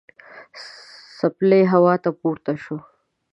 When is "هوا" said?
1.71-1.93